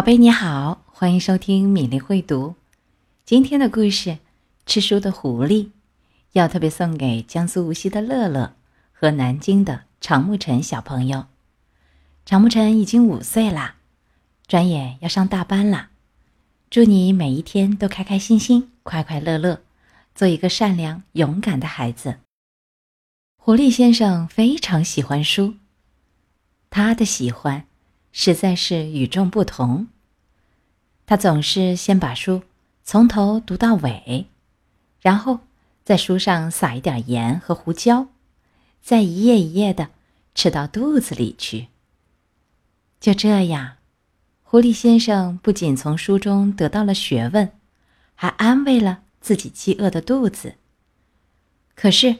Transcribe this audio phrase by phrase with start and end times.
[0.00, 2.54] 宝贝你好，欢迎收听米粒会读。
[3.26, 4.08] 今天的故事
[4.64, 5.64] 《吃书的狐狸》
[6.32, 8.56] 要特别送给江苏无锡的乐乐
[8.94, 11.26] 和南京的常沐晨小朋友。
[12.24, 13.74] 常沐晨已经五岁啦，
[14.46, 15.90] 转眼要上大班啦。
[16.70, 19.60] 祝你每一天都开开心心、快快乐乐，
[20.14, 22.20] 做一个善良勇敢的孩子。
[23.36, 25.56] 狐狸先生非常喜欢书，
[26.70, 27.66] 他的喜欢。
[28.12, 29.86] 实在是与众不同。
[31.10, 32.44] 他总是先把书
[32.84, 34.26] 从头读到尾，
[35.00, 35.40] 然后
[35.82, 38.06] 在书上撒一点盐和胡椒，
[38.80, 39.88] 再一页一页的
[40.36, 41.66] 吃到肚子里去。
[43.00, 43.78] 就这样，
[44.44, 47.50] 狐狸先生不仅从书中得到了学问，
[48.14, 50.54] 还安慰了自己饥饿的肚子。
[51.74, 52.18] 可是，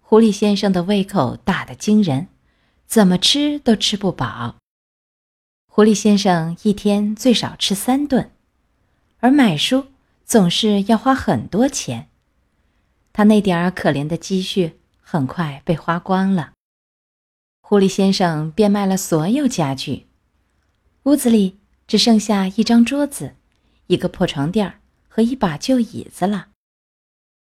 [0.00, 2.28] 狐狸先生的胃口大得惊人，
[2.86, 4.54] 怎么吃都吃不饱。
[5.78, 8.32] 狐狸先生一天最少吃三顿，
[9.20, 9.86] 而买书
[10.24, 12.08] 总是要花很多钱。
[13.12, 16.50] 他那点儿可怜的积蓄很快被花光了。
[17.60, 20.08] 狐狸先生变卖了所有家具，
[21.04, 23.36] 屋子里只剩下一张桌子、
[23.86, 26.48] 一个破床垫和一把旧椅子了。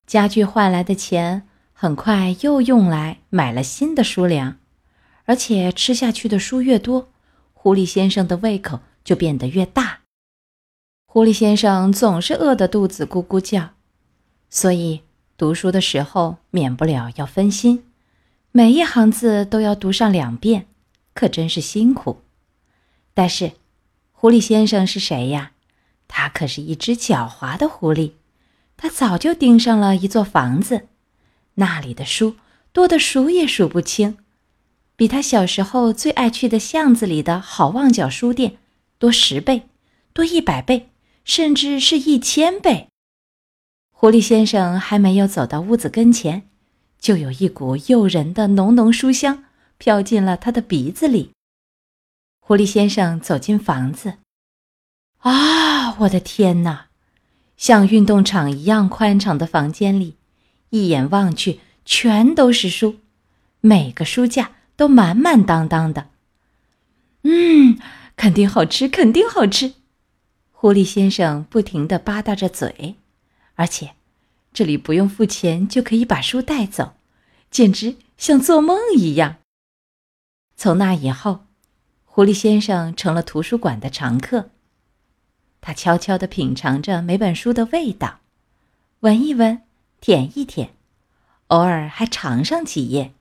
[0.07, 4.59] 家具换来的钱很快又用来买了新的书粮，
[5.25, 7.09] 而且吃下去的书越多。
[7.61, 10.03] 狐狸先生的胃口就变得越大。
[11.07, 13.71] 狐狸先生总是饿得肚子咕咕叫，
[14.49, 15.03] 所以
[15.37, 17.85] 读书的时候免不了要分心，
[18.53, 20.67] 每一行字都要读上两遍，
[21.13, 22.23] 可真是辛苦。
[23.13, 23.55] 但是，
[24.13, 25.51] 狐狸先生是谁呀？
[26.07, 28.13] 他可是一只狡猾的狐狸，
[28.77, 30.87] 他早就盯上了一座房子，
[31.55, 32.37] 那里的书
[32.73, 34.17] 多得数也数不清。
[34.99, 38.59] 比他小时候最爱去的巷子里的好望角书店
[38.99, 39.69] 多十倍，
[40.13, 40.89] 多一百倍，
[41.25, 42.89] 甚至是一千倍。
[43.93, 46.49] 狐狸先生还没有走到屋子跟前，
[46.99, 49.45] 就有一股诱人的浓浓书香
[49.77, 51.31] 飘进了他的鼻子里。
[52.41, 54.15] 狐狸先生走进房子，
[55.19, 56.87] 啊，我的天哪！
[57.57, 60.17] 像运动场一样宽敞的房间里，
[60.71, 62.97] 一眼望去全都是书，
[63.61, 64.58] 每个书架。
[64.79, 66.09] 都满满当当的，
[67.23, 67.81] 嗯，
[68.17, 69.75] 肯定好吃，肯定好吃。
[70.53, 72.95] 狐狸先生不停地吧嗒着嘴，
[73.57, 73.95] 而且
[74.53, 76.95] 这里不用付钱就可以把书带走，
[77.51, 79.39] 简直像做梦一样。
[80.55, 81.41] 从那以后，
[82.05, 84.51] 狐狸先生成了图书馆的常客。
[85.61, 88.21] 他悄悄地品尝着每本书的味道，
[89.01, 89.61] 闻一闻，
[90.01, 90.71] 舔一舔，
[91.49, 93.13] 偶尔还尝上几页。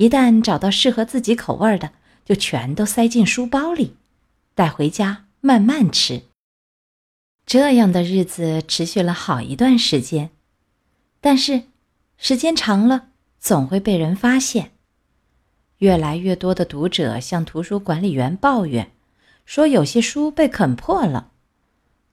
[0.00, 1.92] 一旦找到适合自己口味的，
[2.24, 3.96] 就全都塞进书包里，
[4.54, 6.22] 带回家慢慢吃。
[7.44, 10.30] 这样的日子持续了好一段时间，
[11.20, 11.64] 但是
[12.16, 14.70] 时间长了，总会被人发现。
[15.80, 18.92] 越来越多的读者向图书管理员抱怨，
[19.44, 21.32] 说有些书被啃破了。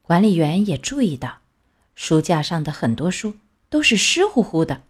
[0.02, 1.38] 管理员也注意到，
[1.96, 3.36] 书架上的很多书
[3.70, 4.82] 都是湿乎乎的，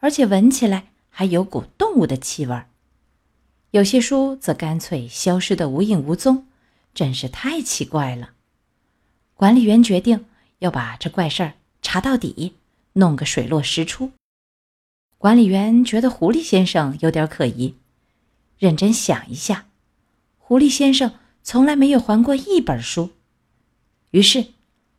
[0.00, 0.88] 而且闻起来。
[1.14, 2.68] 还有股动物的气味儿，
[3.70, 6.46] 有些书则干脆消失的无影无踪，
[6.94, 8.30] 真是太奇怪了。
[9.34, 10.24] 管理员决定
[10.60, 11.52] 要把这怪事儿
[11.82, 12.54] 查到底，
[12.94, 14.12] 弄个水落石出。
[15.18, 17.74] 管理员觉得狐狸先生有点可疑，
[18.58, 19.66] 认真想一下，
[20.38, 21.12] 狐狸先生
[21.42, 23.10] 从来没有还过一本书。
[24.12, 24.46] 于是，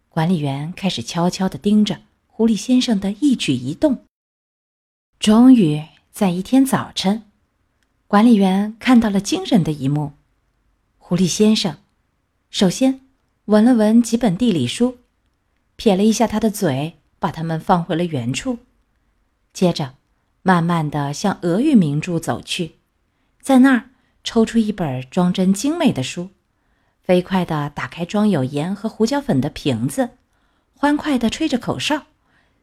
[0.09, 4.05] 管理员开始悄悄地盯着狐狸先生的一举一动。
[5.17, 5.81] 终于。
[6.13, 7.23] 在一天早晨，
[8.05, 10.13] 管理员看到了惊人的一幕：
[10.99, 11.79] 狐狸先生
[12.51, 13.01] 首先
[13.45, 14.99] 闻了闻几本地理书，
[15.75, 18.59] 撇了一下他的嘴，把它们放回了原处，
[19.53, 19.95] 接着
[20.43, 22.75] 慢慢的向俄语名著走去，
[23.41, 23.89] 在那儿
[24.23, 26.29] 抽出一本装帧精美的书，
[27.01, 30.11] 飞快的打开装有盐和胡椒粉的瓶子，
[30.75, 32.03] 欢快的吹着口哨，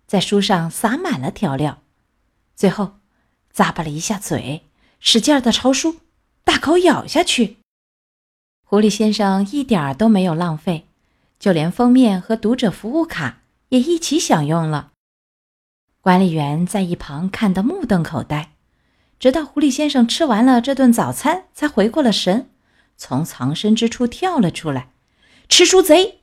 [0.06, 1.82] 在书上撒满了调料，
[2.54, 2.99] 最后。
[3.54, 4.62] 咂巴了一下嘴，
[4.98, 5.96] 使劲的朝书
[6.44, 7.58] 大口咬下去。
[8.64, 10.86] 狐狸先生一点儿都没有浪费，
[11.38, 14.92] 就连封面和读者服务卡也一起享用了。
[16.00, 18.52] 管理员在一旁看得目瞪口呆，
[19.18, 22.50] 直到狐狸先生吃完了这顿早餐，才回过了神，
[22.96, 24.92] 从藏身之处跳了出来。
[25.48, 26.20] 吃书贼！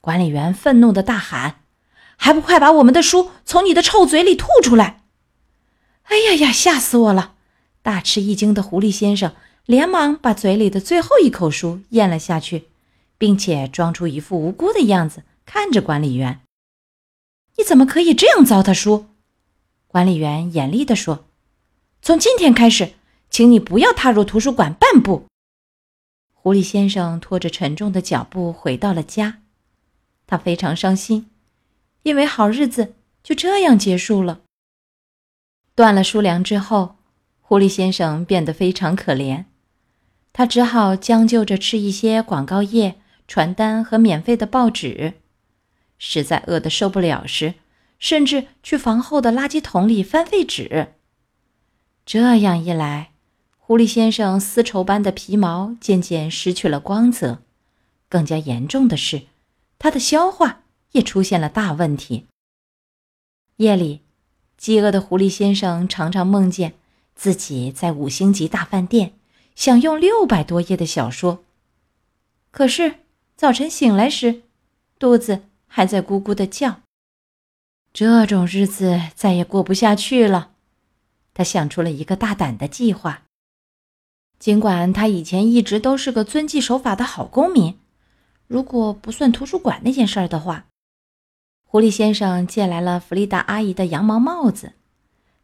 [0.00, 1.60] 管理员愤怒的大喊
[2.16, 5.02] ：“还不快把我们的书从你的臭嘴里吐出来！”
[6.04, 6.52] 哎呀呀！
[6.52, 7.34] 吓死我了！
[7.82, 9.34] 大吃一惊的狐狸先生
[9.66, 12.68] 连忙把嘴里的最后一口书咽了下去，
[13.18, 16.40] 并且装出一副无辜的样子看着管理员。
[17.56, 19.06] “你怎么可以这样糟蹋书？”
[19.88, 21.26] 管理员严厉地说。
[22.00, 22.92] “从今天开始，
[23.30, 25.24] 请你不要踏入图书馆半步。”
[26.32, 29.40] 狐狸先生拖着沉重的脚步回到了家，
[30.26, 31.30] 他非常伤心，
[32.02, 34.42] 因为好日子就这样结束了。
[35.74, 36.96] 断了书粮之后，
[37.40, 39.46] 狐狸先生变得非常可怜，
[40.32, 45.14] 他只好将就着吃一些广告页、传单和免费的报纸。
[45.98, 47.54] 实在饿得受不了时，
[47.98, 50.94] 甚至去房后的垃圾桶里翻废纸。
[52.06, 53.12] 这样一来，
[53.56, 57.42] 狐狸先生丝绸般的皮毛渐渐失去了光泽，
[58.08, 59.22] 更加严重的是，
[59.78, 62.26] 他的消化也出现了大问题。
[63.56, 64.02] 夜里，
[64.64, 66.72] 饥饿的狐狸先生常常梦见
[67.14, 69.12] 自己在五星级大饭店
[69.54, 71.44] 享用六百多页的小说，
[72.50, 73.00] 可是
[73.36, 74.40] 早晨醒来时，
[74.98, 76.80] 肚子还在咕咕的叫。
[77.92, 80.52] 这种日子再也过不下去了，
[81.34, 83.24] 他想出了一个大胆的计划。
[84.38, 87.78] 尽管他以前一直都是个遵纪守法的好公民，
[88.46, 90.64] 如果不算图书馆那件事儿的话，
[91.74, 94.74] 狐狸先生借来了弗丽达阿姨的羊毛帽子。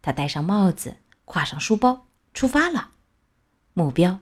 [0.01, 2.91] 他戴上帽子，挎上书包，出发了。
[3.73, 4.21] 目标：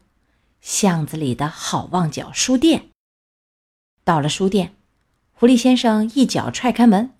[0.62, 2.88] 巷子里的好望角书店。
[4.04, 4.74] 到了书店，
[5.34, 7.12] 狐狸先生一脚踹开门：“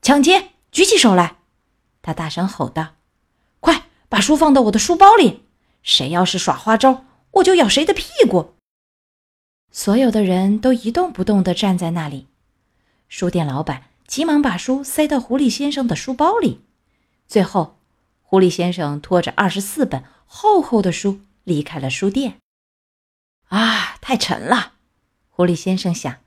[0.00, 0.52] 抢劫！
[0.70, 1.36] 举起手来！”
[2.00, 2.94] 他大声吼道
[3.60, 5.42] ：“快把书放到我的书包里！”
[5.84, 8.54] 谁要是耍花招，我就咬谁的屁股！
[9.70, 12.28] 所有的人都一动不动地站在那里。
[13.10, 16.60] 书店老板急忙把书塞到狐狸先生的书包里。
[17.26, 17.78] 最后，
[18.22, 22.38] 狐狸先生拖着二十四本厚厚的书离开了书店。
[23.48, 24.74] 啊，太沉了！
[25.28, 26.18] 狐狸先生想，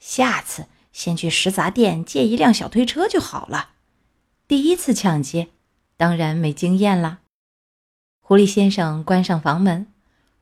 [0.00, 3.70] 下次先去食杂店借一辆小推车就好了。
[4.48, 5.48] 第一次抢劫，
[5.96, 7.20] 当然没经验了。
[8.20, 9.86] 狐狸先生关上房门，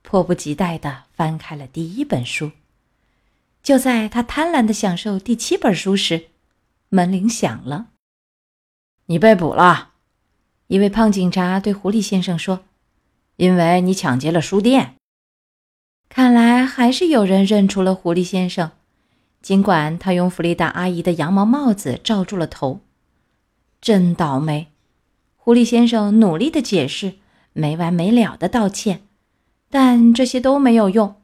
[0.02, 2.52] 迫不及待地翻开了第一本书。
[3.62, 6.29] 就在他贪婪地享受第七本书时，
[6.90, 7.86] 门铃响了。
[9.06, 9.92] “你被捕了！”
[10.68, 12.64] 一位胖警察对狐狸先生说
[13.36, 14.96] ，“因为你抢劫了书店。”
[16.10, 18.72] 看来还是有人认出了狐狸先生，
[19.40, 22.80] 尽管他用弗丽达阿姨的羊毛帽子罩住了头。
[23.80, 24.68] 真倒霉！
[25.36, 27.14] 狐狸先生努力地解释。
[27.52, 29.08] 没完没了的道歉，
[29.68, 31.20] 但这些都没有用。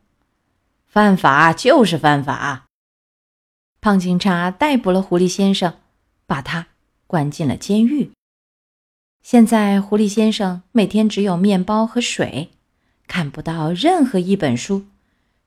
[0.88, 2.65] 犯法就是犯法。
[3.86, 5.74] 胖警察逮捕了狐狸先生，
[6.26, 6.66] 把他
[7.06, 8.10] 关进了监狱。
[9.22, 12.50] 现在，狐狸先生每天只有面包和水，
[13.06, 14.86] 看不到任何一本书，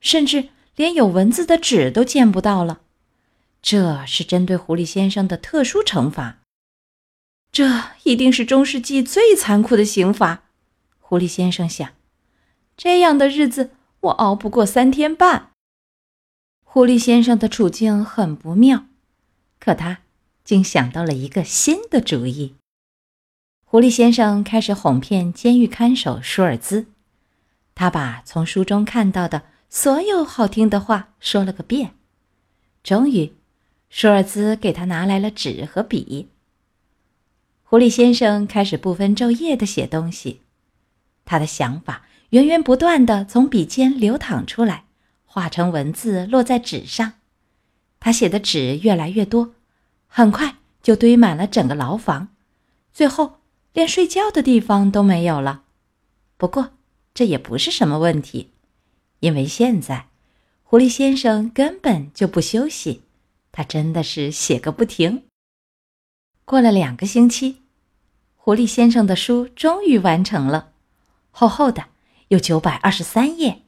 [0.00, 2.80] 甚至连有文字的纸都见不到了。
[3.60, 6.38] 这是针对狐狸先生的特殊惩罚。
[7.52, 7.68] 这
[8.04, 10.44] 一定是中世纪最残酷的刑罚。
[10.98, 11.90] 狐狸先生想
[12.74, 15.48] ：“这样的日子我熬不过三天半。”
[16.72, 18.84] 狐狸先生的处境很不妙，
[19.58, 20.02] 可他
[20.44, 22.54] 竟想到了一个新的主意。
[23.64, 26.86] 狐狸先生开始哄骗监狱看守舒尔兹，
[27.74, 31.96] 他把从书中看到的所有好听的话说了个遍。
[32.84, 33.32] 终于，
[33.88, 36.28] 舒尔兹给他拿来了纸和笔。
[37.64, 40.42] 狐狸先生开始不分昼夜的写东西。
[41.24, 44.84] 他的想法源源不断地从笔尖流淌出来，
[45.32, 47.12] 化成文字落在纸上。
[48.00, 49.54] 他写的纸越来越多，
[50.08, 52.30] 很快就堆满了整个牢房，
[52.92, 53.38] 最后
[53.72, 55.62] 连睡觉的地方都没有了。
[56.36, 56.70] 不过
[57.14, 58.50] 这也不是什么问题，
[59.20, 60.08] 因为现在
[60.64, 63.02] 狐狸先生根本就不休息，
[63.52, 65.22] 他真的是写个不停。
[66.44, 67.62] 过了两个星期，
[68.34, 70.72] 狐狸先生的书终于完成了。
[71.30, 71.84] 厚厚的，
[72.26, 73.62] 有九百二十三页，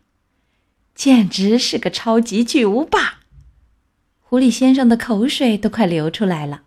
[0.94, 3.20] 简直是个超级巨无霸。
[4.20, 6.62] 狐狸先生的口水都快流出来了。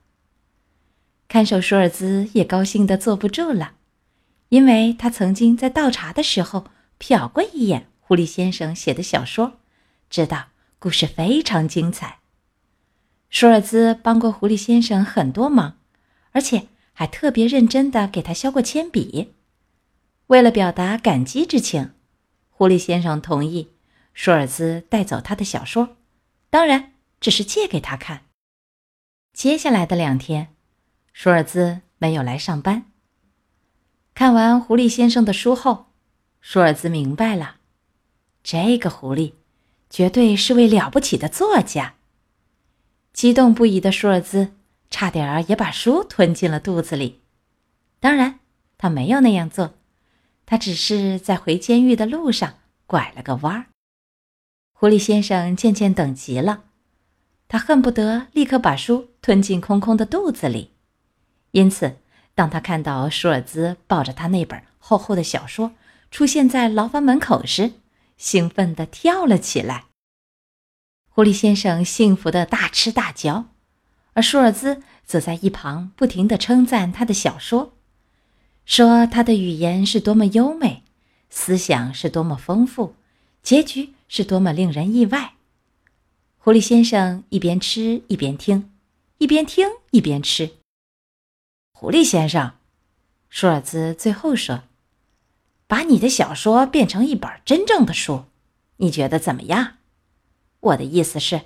[1.27, 3.73] 看守舒尔兹也高兴的坐不住了，
[4.49, 6.65] 因为他曾经在倒茶的时候
[6.99, 9.59] 瞟过一眼狐狸先生写的小说，
[10.09, 12.19] 知道故事非常精彩。
[13.29, 15.77] 舒尔兹帮过狐狸先生很多忙，
[16.31, 19.33] 而且还特别认真的给他削过铅笔。
[20.27, 21.91] 为了表达感激之情，
[22.51, 23.69] 狐狸先生同意
[24.15, 25.97] 舒尔兹带走他的小说，
[26.49, 28.23] 当然只是借给他看。
[29.33, 30.55] 接下来的两天，
[31.11, 32.85] 舒尔兹没有来上班。
[34.13, 35.87] 看完狐狸先生的书后，
[36.39, 37.57] 舒尔兹明白了，
[38.41, 39.33] 这个狐狸
[39.89, 41.95] 绝对是位了不起的作家。
[43.11, 44.53] 激动不已的舒尔兹
[44.89, 47.21] 差点儿也把书吞进了肚子里。
[47.99, 48.39] 当然，
[48.77, 49.73] 他没有那样做，
[50.45, 53.65] 他只是在回监狱的路上拐了个弯儿。
[54.77, 56.65] 狐狸先生渐渐等急了，
[57.47, 60.71] 他恨不得立刻把书吞进空空的肚子里。
[61.51, 61.95] 因此，
[62.35, 65.71] 当他看到舒尔兹抱着他那本厚厚的小说
[66.11, 67.71] 出现在牢房门口时，
[68.17, 69.85] 兴奋地跳了起来。
[71.07, 73.45] 狐狸先生幸福地大吃大嚼，
[74.11, 77.77] 而舒尔兹则在一旁不停地称赞他的小说，
[78.65, 80.83] 说他的语言是多么优美，
[81.29, 82.95] 思想是多么丰富，
[83.41, 85.33] 结局是多么令人意外。
[86.37, 88.71] 狐狸先生一边吃一边听，
[89.17, 90.51] 一边听一边吃。
[91.71, 92.53] 狐狸先生，
[93.29, 94.63] 舒尔兹最后说
[95.67, 98.25] ：“把你的小说变成一本真正的书，
[98.77, 99.77] 你觉得怎么样？”
[100.61, 101.41] 我的意思是，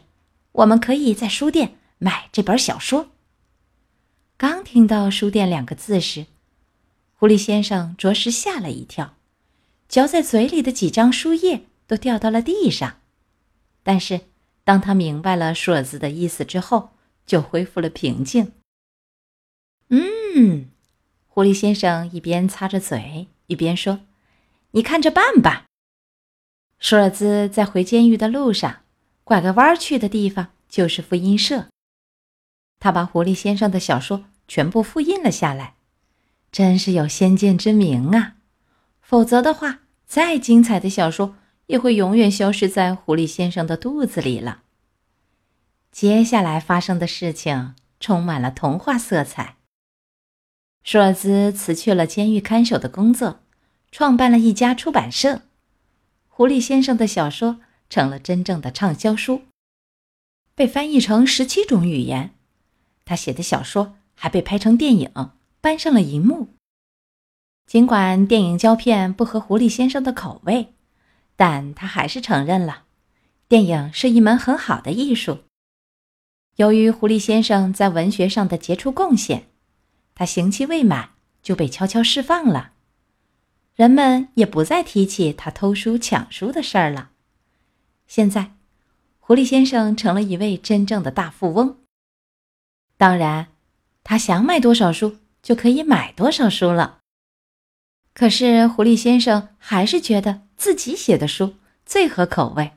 [0.52, 3.10] 我们可以在书店买这本小说。
[4.38, 6.26] 刚听到“书店”两个字时，
[7.16, 9.16] 狐狸先生着实吓了一跳，
[9.88, 13.02] 嚼在嘴里的几张书页都掉到了地上。
[13.82, 14.22] 但是，
[14.64, 16.92] 当他明白了舒尔兹的意思之后，
[17.26, 18.54] 就恢复了平静。
[19.88, 20.70] 嗯，
[21.28, 24.02] 狐狸先生一边擦着嘴，一边说
[24.72, 25.66] ：“你看着办吧。”
[26.78, 28.84] 舒尔兹在回监狱的路上。
[29.24, 31.68] 拐个弯去的地方就是复印社。
[32.80, 35.76] 他把狐狸先生的小说全部复印了下来，
[36.52, 38.38] 真是有先见之明啊！
[39.02, 41.36] 否则的话，再精彩的小说
[41.70, 44.64] 也会永远消失在狐狸先生的肚子里了。
[45.92, 49.56] 接下来发生的事情充满了童话色彩。
[50.84, 53.40] 舒尔兹辞去了监狱看守的工作，
[53.92, 55.42] 创办了一家出版社。
[56.28, 57.62] 狐狸先生的小说。
[57.92, 59.42] 成了真正的畅销书，
[60.54, 62.36] 被翻译成十七种语言。
[63.04, 66.50] 他写的小说还被拍成电影，搬上了银幕。
[67.66, 70.76] 尽管电影胶片不合狐狸先生的口味，
[71.40, 72.84] 但他还是承认了，
[73.48, 75.46] 电影是一门很好的艺术。
[76.58, 79.48] 由于狐狸先生在文学上的杰出贡献，
[80.16, 82.74] 他刑期未满就被悄悄释放了，
[83.74, 87.12] 人们也不再提起他偷书抢书的事儿了。
[88.06, 88.52] 现在，
[89.22, 91.78] 狐狸先生成了一位真正的大富翁。
[92.98, 93.48] 当然，
[94.04, 97.00] 他想买多少书就可以买多少书了。
[98.14, 102.74] 可是，狐狸先生还是觉得自己写的书最合口味，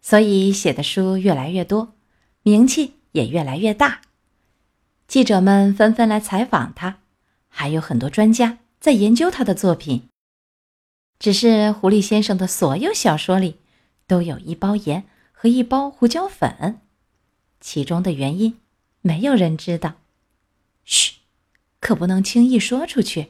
[0.00, 1.94] 所以写的书越来越多，
[2.42, 4.02] 名气也越来越大。
[5.08, 7.00] 记者们纷纷来采访他，
[7.48, 10.08] 还有很多专家在研究他的作品。
[11.18, 13.56] 只是，狐狸先生的所有小说里。
[14.08, 16.80] 都有一包盐和一包胡椒粉，
[17.60, 18.58] 其中的原因
[19.00, 19.94] 没有人知道。
[20.84, 21.14] 嘘，
[21.80, 23.28] 可不能轻易说出去，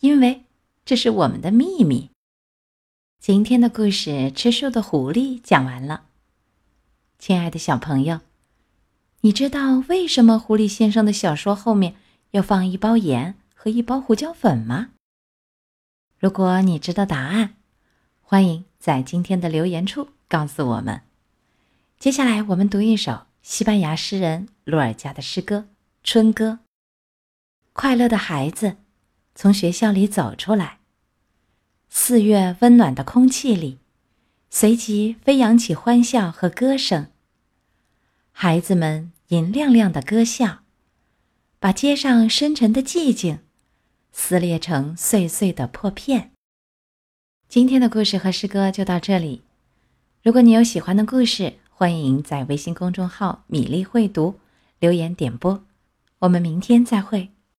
[0.00, 0.42] 因为
[0.84, 2.10] 这是我们的秘密。
[3.22, 6.06] 今天的故事《吃树的狐狸》讲完了，
[7.20, 8.18] 亲爱的小朋友，
[9.20, 11.94] 你知道为什么狐狸先生的小说后面
[12.32, 14.88] 要放一包盐和一包胡椒粉吗？
[16.18, 17.54] 如果你知道答案，
[18.20, 18.64] 欢迎。
[18.80, 21.02] 在今天的留言处告诉我们。
[22.00, 25.58] 接下来，我们读一首西班牙诗人鲁尔加的诗歌
[26.02, 26.58] 《春歌》。
[27.72, 28.78] 快乐的孩子
[29.36, 30.80] 从学校里走出来，
[31.94, 33.78] 四月温暖的空气里，
[34.48, 37.08] 随即飞扬起欢笑和歌声。
[38.32, 40.60] 孩子们银亮亮的歌笑，
[41.60, 43.40] 把街上深沉的寂静
[44.10, 46.32] 撕裂成碎碎的破片。
[47.46, 49.42] 今天的故事和诗歌就到这里。
[50.22, 54.40] 如果你有喜欢的故事，欢迎在微信公众号“米粒会读”
[54.80, 55.62] 留言点播。
[56.20, 57.30] 我们明天再会。